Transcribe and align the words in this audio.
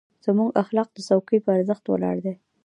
زموږ 0.25 0.49
اخلاق 0.63 0.87
د 0.93 0.97
څوکۍ 1.07 1.37
په 1.45 1.49
ارزښت 1.57 1.83
ولاړ 1.87 2.17
دي. 2.25 2.33